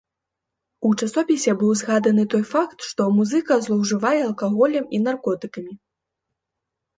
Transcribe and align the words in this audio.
У 0.87 0.93
часопісе 0.99 1.51
быў 1.59 1.73
згаданы 1.81 2.25
той 2.35 2.43
факт, 2.53 2.77
што 2.93 3.07
музыка 3.19 3.53
злоўжывае 3.67 4.15
алкаголем 4.29 4.89
і 4.99 5.03
наркотыкамі. 5.11 5.73